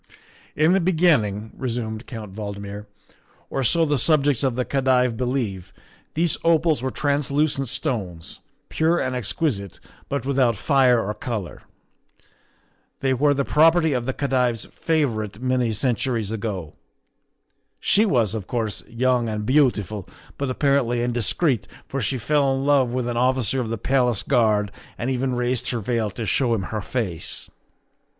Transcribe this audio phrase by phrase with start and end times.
[0.55, 2.87] "In the beginning," resumed Count Valdmir,"
[3.51, 5.71] or so the subjects of the Khedive believe,
[6.15, 9.79] these opals were translucent stones, pure and exquisite,
[10.09, 11.61] but without fire or color.
[13.01, 16.73] They were the property of a Khedive's favor ite many centuries ago.
[17.79, 22.89] She was, of course, young and beautiful, but apparently indiscreet, for she fell in love
[22.89, 26.63] with an officer of the Palace Guard and even raised her veil to show him
[26.73, 27.51] her face.